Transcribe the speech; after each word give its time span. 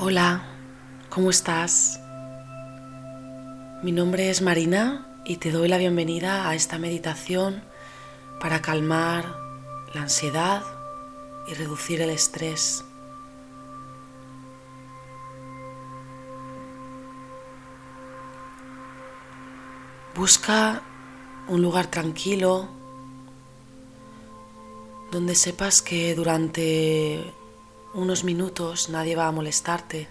Hola, 0.00 0.44
¿cómo 1.10 1.28
estás? 1.28 1.98
Mi 3.82 3.90
nombre 3.90 4.30
es 4.30 4.42
Marina 4.42 5.20
y 5.24 5.38
te 5.38 5.50
doy 5.50 5.66
la 5.66 5.76
bienvenida 5.76 6.48
a 6.48 6.54
esta 6.54 6.78
meditación 6.78 7.64
para 8.40 8.62
calmar 8.62 9.24
la 9.94 10.02
ansiedad 10.02 10.62
y 11.48 11.54
reducir 11.54 12.00
el 12.00 12.10
estrés. 12.10 12.84
Busca 20.14 20.84
un 21.48 21.60
lugar 21.60 21.88
tranquilo 21.88 22.68
donde 25.10 25.34
sepas 25.34 25.82
que 25.82 26.14
durante 26.14 27.34
unos 27.94 28.24
minutos 28.24 28.88
nadie 28.88 29.16
va 29.16 29.26
a 29.26 29.32
molestarte. 29.32 30.08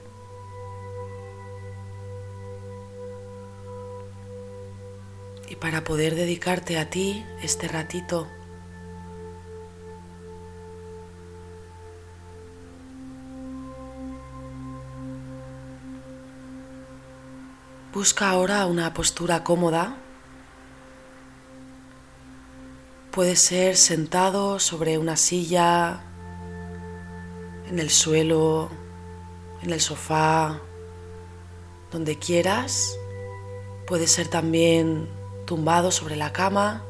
Y 5.50 5.56
para 5.56 5.84
poder 5.84 6.16
dedicarte 6.16 6.78
a 6.78 6.90
ti 6.90 7.26
este 7.42 7.68
ratito, 7.68 8.28
busca 17.94 18.30
ahora 18.30 18.66
una 18.66 18.94
postura 18.94 19.44
cómoda. 19.44 19.96
Puede 23.12 23.36
ser 23.36 23.78
sentado 23.78 24.60
sobre 24.60 25.00
una 25.00 25.16
silla, 25.16 26.04
en 27.70 27.80
el 27.80 27.90
suelo, 27.90 28.70
en 29.62 29.72
el 29.72 29.82
sofá, 29.82 30.62
donde 31.92 32.18
quieras. 32.18 32.98
Puede 33.86 34.08
ser 34.08 34.28
también 34.28 35.10
tumbado 35.46 35.92
sobre 35.92 36.16
la 36.16 36.34
cama. 36.34 36.84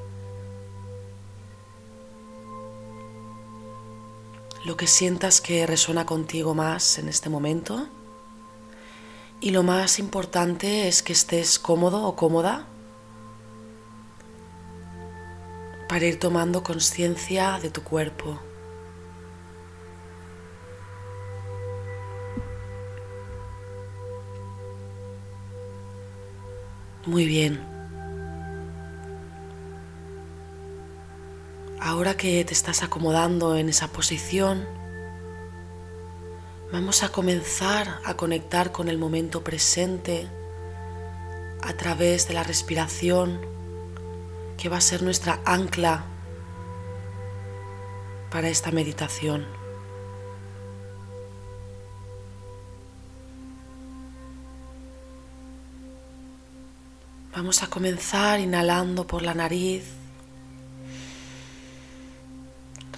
Lo 4.66 4.76
que 4.76 4.88
sientas 4.88 5.40
que 5.40 5.66
resuena 5.66 6.06
contigo 6.06 6.54
más 6.54 6.98
en 6.98 7.08
este 7.08 7.30
momento. 7.30 7.88
Y 9.40 9.52
lo 9.52 9.64
más 9.64 10.00
importante 10.00 10.88
es 10.88 11.04
que 11.04 11.14
estés 11.14 11.60
cómodo 11.60 12.04
o 12.04 12.16
cómoda 12.16 12.66
para 15.88 16.06
ir 16.06 16.20
tomando 16.20 16.64
conciencia 16.64 17.60
de 17.62 17.70
tu 17.70 17.84
cuerpo. 17.84 18.40
Muy 27.08 27.26
bien. 27.26 27.62
Ahora 31.80 32.18
que 32.18 32.44
te 32.44 32.52
estás 32.52 32.84
acomodando 32.84 33.56
en 33.56 33.70
esa 33.70 33.88
posición, 33.88 34.68
vamos 36.70 37.04
a 37.04 37.10
comenzar 37.10 38.02
a 38.04 38.16
conectar 38.16 38.74
con 38.74 38.90
el 38.90 38.98
momento 38.98 39.42
presente 39.42 40.28
a 41.62 41.72
través 41.78 42.28
de 42.28 42.34
la 42.34 42.44
respiración, 42.44 43.40
que 44.58 44.68
va 44.68 44.76
a 44.76 44.82
ser 44.82 45.02
nuestra 45.02 45.40
ancla 45.46 46.04
para 48.30 48.50
esta 48.50 48.72
meditación. 48.72 49.57
Vamos 57.38 57.62
a 57.62 57.68
comenzar 57.68 58.40
inhalando 58.40 59.06
por 59.06 59.22
la 59.22 59.36
nariz. 59.36 59.84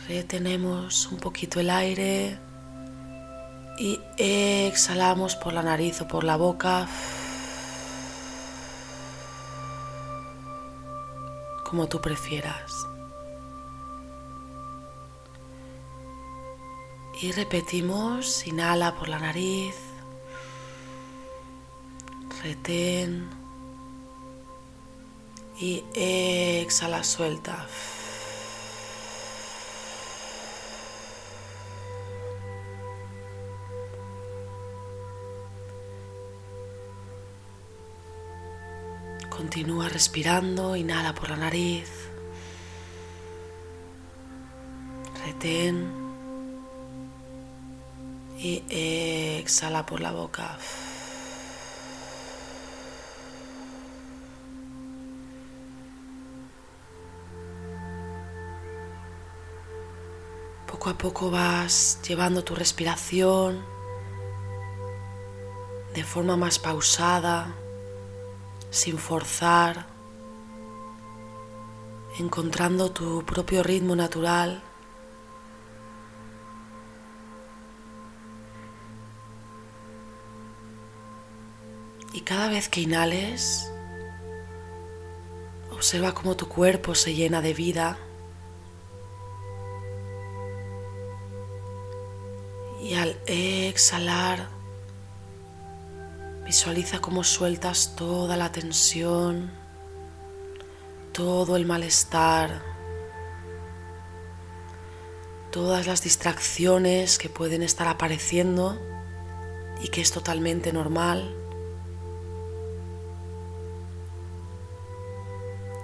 Retenemos 0.07 1.11
un 1.11 1.17
poquito 1.17 1.59
el 1.59 1.69
aire 1.69 2.39
y 3.77 3.99
exhalamos 4.15 5.35
por 5.35 5.51
la 5.51 5.61
nariz 5.61 5.99
o 5.99 6.07
por 6.07 6.23
la 6.23 6.37
boca. 6.37 6.87
Como 11.65 11.89
tú 11.89 11.99
prefieras. 11.99 12.71
Y 17.21 17.33
repetimos, 17.33 18.47
inhala 18.47 18.95
por 18.95 19.09
la 19.09 19.19
nariz, 19.19 19.75
retén 22.41 23.38
y 25.59 25.83
exhala, 25.93 27.03
suelta. 27.03 27.67
Continúa 39.29 39.89
respirando, 39.89 40.75
inhala 40.75 41.13
por 41.13 41.29
la 41.29 41.37
nariz, 41.37 41.89
retén 45.25 45.91
y 48.37 48.63
exhala 48.69 49.85
por 49.85 49.99
la 49.99 50.11
boca. 50.11 50.57
Poco 60.79 60.91
a 60.91 60.97
poco 60.97 61.29
vas 61.29 61.99
llevando 62.07 62.45
tu 62.45 62.55
respiración 62.55 63.65
de 65.93 66.05
forma 66.05 66.37
más 66.37 66.57
pausada, 66.57 67.53
sin 68.69 68.97
forzar, 68.97 69.87
encontrando 72.17 72.91
tu 72.91 73.25
propio 73.25 73.61
ritmo 73.61 73.93
natural. 73.93 74.63
Y 82.13 82.21
cada 82.21 82.47
vez 82.47 82.69
que 82.69 82.79
inhales, 82.79 83.69
observa 85.71 86.13
cómo 86.13 86.37
tu 86.37 86.47
cuerpo 86.47 86.95
se 86.95 87.15
llena 87.15 87.41
de 87.41 87.53
vida. 87.53 87.97
Y 92.89 92.95
al 92.95 93.15
exhalar, 93.27 94.47
visualiza 96.43 96.99
cómo 96.99 97.23
sueltas 97.23 97.95
toda 97.95 98.35
la 98.35 98.51
tensión, 98.51 99.51
todo 101.11 101.55
el 101.55 101.67
malestar, 101.67 102.63
todas 105.51 105.85
las 105.85 106.01
distracciones 106.01 107.19
que 107.19 107.29
pueden 107.29 107.61
estar 107.61 107.87
apareciendo 107.87 108.75
y 109.83 109.89
que 109.89 110.01
es 110.01 110.11
totalmente 110.11 110.73
normal. 110.73 111.35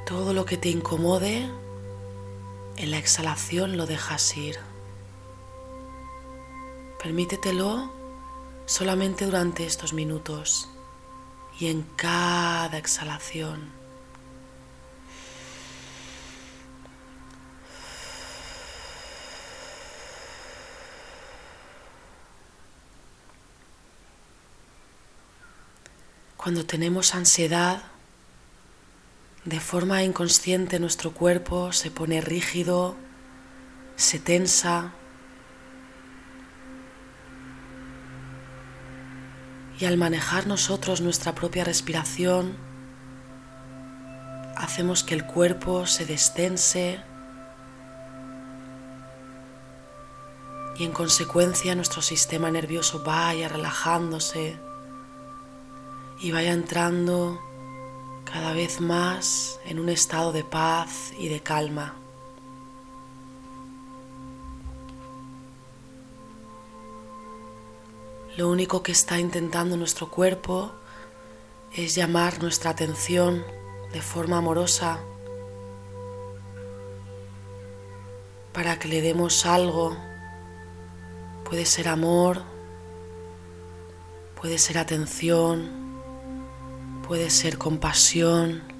Todo 0.07 0.33
lo 0.33 0.45
que 0.45 0.57
te 0.57 0.69
incomode, 0.69 1.47
en 2.77 2.89
la 2.89 2.97
exhalación 2.97 3.77
lo 3.77 3.85
dejas 3.85 4.35
ir. 4.35 4.57
Permítetelo 7.05 7.93
solamente 8.65 9.25
durante 9.25 9.63
estos 9.63 9.93
minutos 9.93 10.67
y 11.59 11.67
en 11.67 11.83
cada 11.83 12.79
exhalación. 12.79 13.69
Cuando 26.35 26.65
tenemos 26.65 27.13
ansiedad, 27.13 27.83
de 29.43 29.59
forma 29.59 30.01
inconsciente 30.01 30.79
nuestro 30.79 31.11
cuerpo 31.11 31.71
se 31.71 31.91
pone 31.91 32.19
rígido, 32.21 32.95
se 33.95 34.17
tensa, 34.17 34.91
Y 39.79 39.85
al 39.85 39.97
manejar 39.97 40.47
nosotros 40.47 41.01
nuestra 41.01 41.35
propia 41.35 41.63
respiración, 41.63 42.55
hacemos 44.55 45.03
que 45.03 45.15
el 45.15 45.25
cuerpo 45.25 45.85
se 45.85 46.05
destense 46.05 47.01
y 50.77 50.83
en 50.83 50.91
consecuencia 50.91 51.75
nuestro 51.75 52.01
sistema 52.01 52.51
nervioso 52.51 53.03
vaya 53.03 53.47
relajándose 53.47 54.57
y 56.19 56.31
vaya 56.31 56.53
entrando 56.53 57.39
cada 58.23 58.53
vez 58.53 58.81
más 58.81 59.59
en 59.65 59.79
un 59.79 59.89
estado 59.89 60.31
de 60.31 60.43
paz 60.43 61.13
y 61.17 61.29
de 61.29 61.41
calma. 61.41 62.04
Lo 68.37 68.49
único 68.49 68.83
que 68.83 68.91
está 68.91 69.17
intentando 69.17 69.77
nuestro 69.77 70.11
cuerpo 70.11 70.73
es 71.73 71.95
llamar 71.95 72.41
nuestra 72.41 72.71
atención 72.71 73.45
de 73.93 74.01
forma 74.01 74.39
amorosa 74.39 74.99
para 78.51 78.77
que 78.77 78.89
le 78.89 79.01
demos 79.01 79.45
algo. 79.45 79.95
Puede 81.45 81.65
ser 81.65 81.87
amor, 81.87 82.41
puede 84.41 84.57
ser 84.57 84.79
atención, 84.79 85.69
puede 87.07 87.29
ser 87.29 87.57
compasión. 87.57 88.74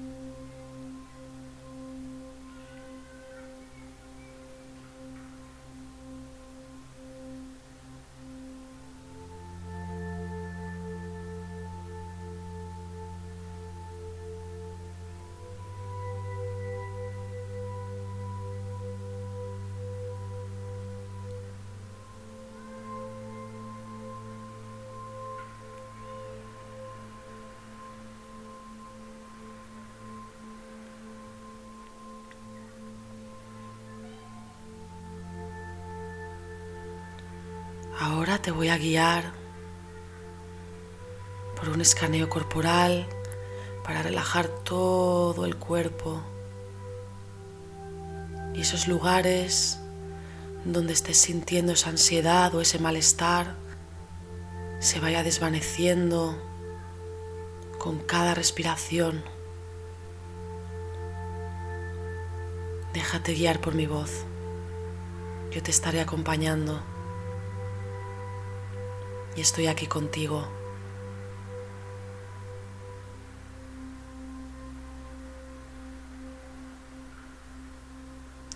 Ahora 38.08 38.38
te 38.38 38.52
voy 38.52 38.68
a 38.68 38.78
guiar 38.78 39.32
por 41.56 41.70
un 41.70 41.80
escaneo 41.80 42.28
corporal 42.28 43.08
para 43.82 44.00
relajar 44.00 44.46
todo 44.46 45.44
el 45.44 45.56
cuerpo 45.56 46.22
y 48.54 48.60
esos 48.60 48.86
lugares 48.86 49.80
donde 50.64 50.92
estés 50.92 51.20
sintiendo 51.20 51.72
esa 51.72 51.90
ansiedad 51.90 52.54
o 52.54 52.60
ese 52.60 52.78
malestar 52.78 53.56
se 54.78 55.00
vaya 55.00 55.24
desvaneciendo 55.24 56.40
con 57.76 57.98
cada 57.98 58.36
respiración. 58.36 59.24
Déjate 62.94 63.34
guiar 63.34 63.60
por 63.60 63.74
mi 63.74 63.86
voz. 63.86 64.24
Yo 65.50 65.60
te 65.60 65.72
estaré 65.72 66.00
acompañando 66.00 66.80
y 69.36 69.40
estoy 69.40 69.66
aquí 69.66 69.86
contigo. 69.86 70.48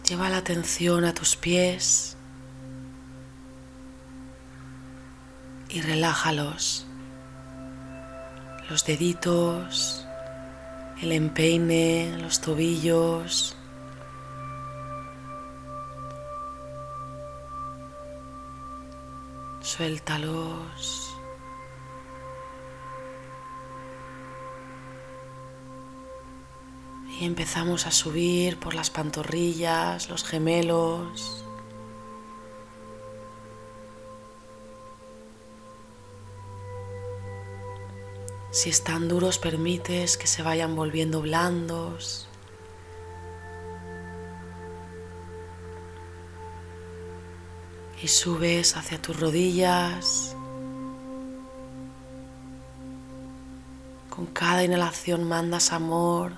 Lleva 0.09 0.29
la 0.29 0.39
atención 0.39 1.05
a 1.05 1.15
tus 1.15 1.37
pies 1.37 2.17
y 5.69 5.81
relájalos. 5.83 6.87
Los 8.69 8.85
deditos, 8.85 10.07
el 11.01 11.13
empeine, 11.13 12.17
los 12.19 12.41
tobillos. 12.41 13.57
Suéltalos. 19.81 21.17
Y 27.19 27.25
empezamos 27.25 27.87
a 27.87 27.91
subir 27.91 28.59
por 28.59 28.75
las 28.75 28.91
pantorrillas, 28.91 30.11
los 30.11 30.25
gemelos. 30.25 31.47
Si 38.51 38.69
están 38.69 39.09
duros, 39.09 39.39
permites 39.39 40.19
que 40.19 40.27
se 40.27 40.43
vayan 40.43 40.77
volviendo 40.77 41.23
blandos. 41.23 42.30
Y 48.03 48.09
subes 48.09 48.77
hacia 48.77 49.01
tus 49.01 49.19
rodillas. 49.21 50.35
Con 54.09 54.27
cada 54.27 54.65
inhalación 54.65 55.25
mandas 55.29 55.73
amor. 55.73 56.33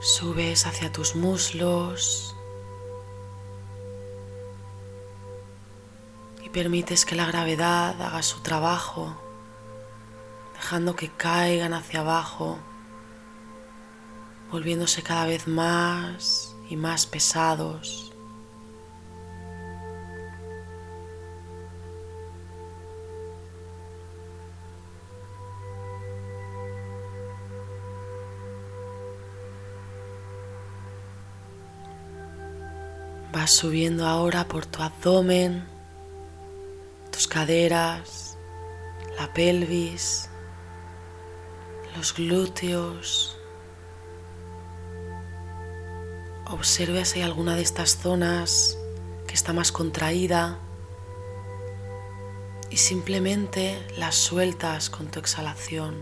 Subes 0.00 0.66
hacia 0.66 0.90
tus 0.90 1.14
muslos 1.14 2.34
y 6.42 6.48
permites 6.48 7.04
que 7.04 7.14
la 7.14 7.26
gravedad 7.26 8.00
haga 8.00 8.22
su 8.22 8.40
trabajo, 8.40 9.14
dejando 10.58 10.96
que 10.96 11.08
caigan 11.08 11.72
hacia 11.72 12.00
abajo, 12.00 12.58
volviéndose 14.50 15.02
cada 15.02 15.26
vez 15.26 15.46
más 15.46 16.54
y 16.68 16.76
más 16.76 17.06
pesados. 17.06 18.12
Vas 33.32 33.52
subiendo 33.52 34.06
ahora 34.06 34.48
por 34.48 34.66
tu 34.66 34.82
abdomen, 34.82 35.64
tus 37.12 37.28
caderas, 37.28 38.36
la 39.16 39.32
pelvis, 39.32 40.27
los 41.98 42.14
glúteos. 42.14 43.36
Observe 46.46 47.04
si 47.04 47.18
hay 47.18 47.24
alguna 47.24 47.56
de 47.56 47.62
estas 47.62 47.96
zonas 47.98 48.78
que 49.26 49.34
está 49.34 49.52
más 49.52 49.72
contraída 49.72 50.58
y 52.70 52.76
simplemente 52.76 53.84
las 53.96 54.14
sueltas 54.14 54.90
con 54.90 55.08
tu 55.08 55.18
exhalación. 55.18 55.96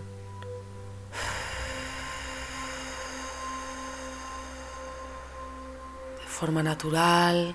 De 6.20 6.28
forma 6.28 6.62
natural, 6.62 7.54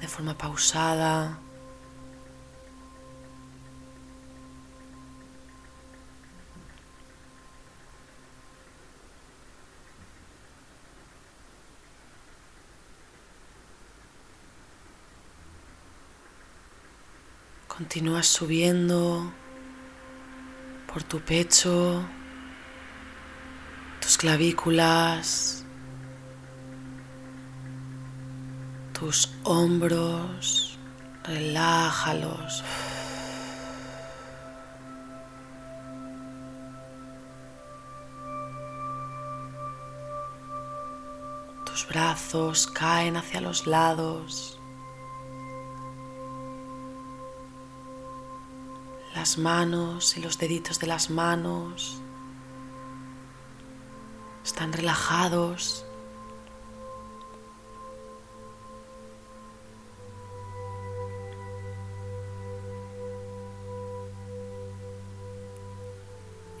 de 0.00 0.08
forma 0.08 0.38
pausada. 0.38 1.38
Continúas 17.88 18.26
subiendo 18.26 19.32
por 20.92 21.02
tu 21.02 21.20
pecho, 21.20 22.04
tus 23.98 24.18
clavículas, 24.18 25.64
tus 28.92 29.30
hombros, 29.42 30.78
relájalos. 31.24 32.62
Tus 41.64 41.88
brazos 41.88 42.66
caen 42.66 43.16
hacia 43.16 43.40
los 43.40 43.66
lados. 43.66 44.57
Las 49.18 49.36
manos 49.36 50.16
y 50.16 50.20
los 50.20 50.38
deditos 50.38 50.78
de 50.78 50.86
las 50.86 51.10
manos 51.10 52.00
están 54.44 54.72
relajados. 54.72 55.84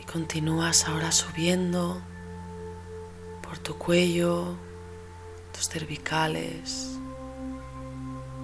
Y 0.00 0.04
continúas 0.04 0.88
ahora 0.88 1.12
subiendo 1.12 2.02
por 3.40 3.58
tu 3.58 3.78
cuello, 3.78 4.56
tus 5.52 5.68
cervicales, 5.68 6.98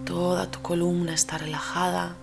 toda 0.06 0.48
tu 0.52 0.62
columna 0.62 1.14
está 1.14 1.36
relajada. 1.36 2.16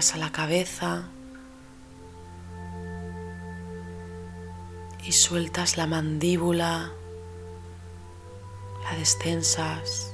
A 0.00 0.16
la 0.16 0.32
cabeza 0.32 1.04
y 5.04 5.12
sueltas 5.12 5.76
la 5.76 5.86
mandíbula, 5.86 6.90
la 8.82 8.96
destensas. 8.96 10.10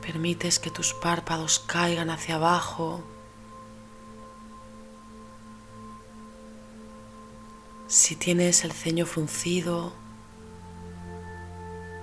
Permites 0.00 0.58
que 0.58 0.70
tus 0.70 0.94
párpados 0.94 1.58
caigan 1.58 2.08
hacia 2.08 2.36
abajo. 2.36 3.04
Si 7.86 8.16
tienes 8.16 8.64
el 8.64 8.72
ceño 8.72 9.04
fruncido, 9.04 9.92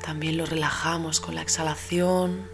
también 0.05 0.37
lo 0.37 0.45
relajamos 0.45 1.19
con 1.19 1.33
la 1.33 1.41
exhalación. 1.41 2.47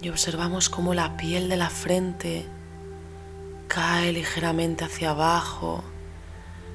Y 0.00 0.08
observamos 0.08 0.70
cómo 0.70 0.94
la 0.94 1.18
piel 1.18 1.50
de 1.50 1.58
la 1.58 1.68
frente 1.68 2.46
cae 3.68 4.10
ligeramente 4.14 4.84
hacia 4.84 5.10
abajo, 5.10 5.84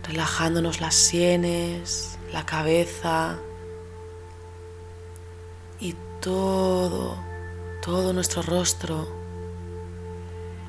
relajándonos 0.03 0.79
las 0.79 0.93
sienes, 0.93 2.19
la 2.31 2.45
cabeza 2.45 3.39
y 5.79 5.95
todo, 6.21 7.17
todo 7.81 8.13
nuestro 8.13 8.43
rostro 8.43 9.16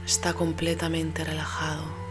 está 0.09 0.33
completamente 0.33 1.23
relajado. 1.23 2.08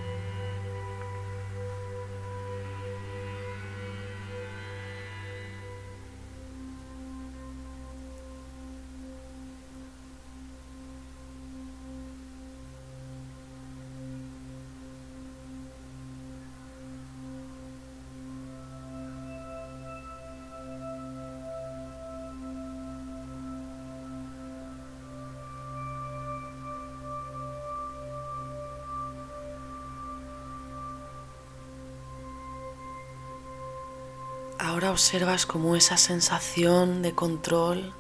Ahora 34.60 34.90
observas 34.90 35.46
cómo 35.46 35.76
esa 35.76 35.98
sensación 35.98 37.04
de 37.04 37.14
control 37.14 37.94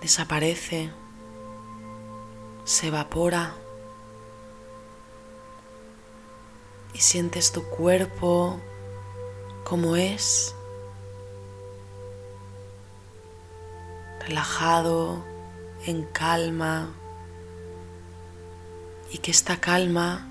desaparece, 0.00 0.90
se 2.64 2.88
evapora 2.88 3.54
y 6.94 6.98
sientes 6.98 7.52
tu 7.52 7.62
cuerpo 7.64 8.58
como 9.64 9.96
es, 9.96 10.54
relajado, 14.26 15.22
en 15.86 16.04
calma 16.04 16.88
y 19.10 19.18
que 19.18 19.30
esta 19.30 19.60
calma 19.60 20.26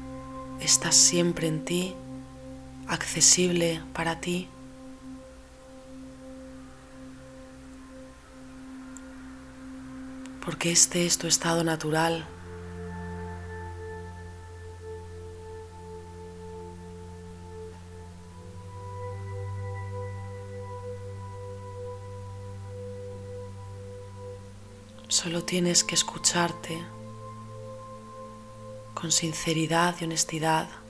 está 0.59 0.91
siempre 0.91 1.47
en 1.47 1.65
ti 1.65 1.95
accesible 2.93 3.81
para 3.93 4.19
ti. 4.19 4.47
Porque 10.45 10.71
este 10.71 11.05
es 11.05 11.17
tu 11.17 11.27
estado 11.27 11.63
natural. 11.63 12.25
Solo 25.07 25.43
tienes 25.43 25.83
que 25.83 25.95
escucharte 25.95 26.77
con 28.93 29.11
sinceridad 29.11 29.95
y 30.01 30.05
honestidad. 30.05 30.82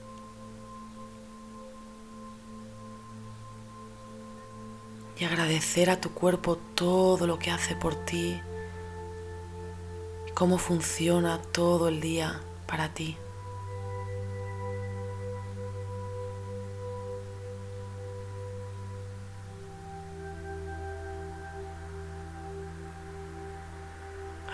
Y 5.18 5.24
agradecer 5.24 5.90
a 5.90 6.00
tu 6.00 6.10
cuerpo 6.10 6.56
todo 6.74 7.26
lo 7.26 7.38
que 7.38 7.50
hace 7.50 7.74
por 7.74 7.94
ti 7.94 8.40
cómo 10.34 10.58
funciona 10.58 11.40
todo 11.52 11.88
el 11.88 12.00
día 12.00 12.40
para 12.66 12.88
ti. 12.88 13.16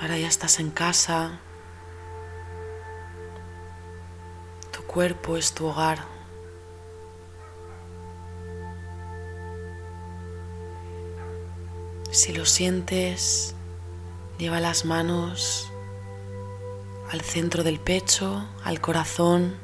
Ahora 0.01 0.19
ya 0.19 0.29
estás 0.29 0.61
en 0.61 0.71
casa, 0.71 1.39
tu 4.73 4.83
cuerpo 4.83 5.37
es 5.37 5.53
tu 5.53 5.67
hogar. 5.67 6.20
Si 12.13 12.33
lo 12.33 12.45
sientes, 12.45 13.55
lleva 14.37 14.59
las 14.59 14.85
manos 14.85 15.71
al 17.09 17.21
centro 17.21 17.63
del 17.63 17.79
pecho, 17.79 18.49
al 18.65 18.81
corazón. 18.81 19.57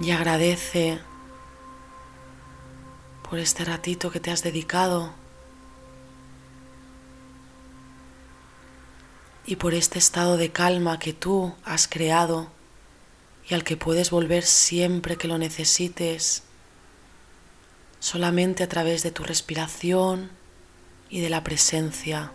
Y 0.00 0.10
agradece 0.10 1.00
por 3.28 3.38
este 3.38 3.64
ratito 3.64 4.10
que 4.10 4.20
te 4.20 4.30
has 4.30 4.42
dedicado 4.42 5.12
y 9.46 9.56
por 9.56 9.72
este 9.72 9.98
estado 9.98 10.36
de 10.36 10.52
calma 10.52 10.98
que 10.98 11.14
tú 11.14 11.54
has 11.64 11.88
creado 11.88 12.48
y 13.48 13.54
al 13.54 13.64
que 13.64 13.78
puedes 13.78 14.10
volver 14.10 14.44
siempre 14.44 15.16
que 15.16 15.26
lo 15.26 15.38
necesites 15.38 16.42
solamente 18.00 18.62
a 18.62 18.68
través 18.68 19.02
de 19.02 19.10
tu 19.10 19.24
respiración 19.24 20.30
y 21.10 21.20
de 21.20 21.30
la 21.30 21.42
presencia. 21.44 22.32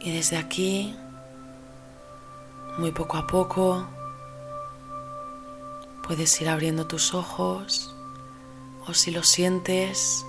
Y 0.00 0.12
desde 0.12 0.36
aquí, 0.36 0.96
muy 2.78 2.92
poco 2.92 3.16
a 3.16 3.26
poco, 3.26 3.86
puedes 6.06 6.40
ir 6.40 6.48
abriendo 6.48 6.86
tus 6.86 7.12
ojos 7.12 7.94
o 8.88 8.94
si 8.94 9.10
lo 9.10 9.22
sientes, 9.22 10.24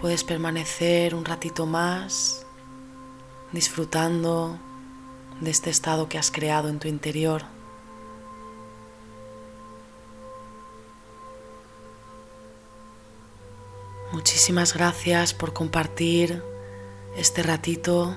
puedes 0.00 0.22
permanecer 0.22 1.14
un 1.14 1.24
ratito 1.24 1.66
más 1.66 2.46
disfrutando 3.52 4.58
de 5.40 5.50
este 5.50 5.70
estado 5.70 6.08
que 6.08 6.16
has 6.16 6.30
creado 6.30 6.68
en 6.68 6.78
tu 6.78 6.86
interior. 6.86 7.42
Muchísimas 14.12 14.74
gracias 14.74 15.34
por 15.34 15.52
compartir 15.52 16.44
este 17.16 17.42
ratito. 17.42 18.16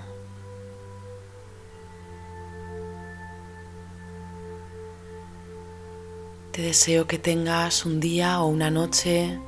Te 6.52 6.62
deseo 6.62 7.08
que 7.08 7.18
tengas 7.18 7.86
un 7.86 8.00
día 8.00 8.40
o 8.42 8.48
una 8.48 8.70
noche 8.70 9.40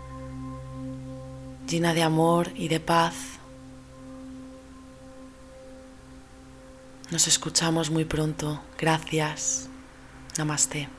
llena 1.67 1.93
de 1.93 2.03
amor 2.03 2.51
y 2.55 2.67
de 2.67 2.79
paz. 2.79 3.15
Nos 7.11 7.27
escuchamos 7.27 7.89
muy 7.89 8.05
pronto. 8.05 8.61
Gracias. 8.77 9.69
Namaste. 10.37 10.89